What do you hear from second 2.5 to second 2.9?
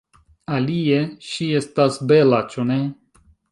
ĉu ne?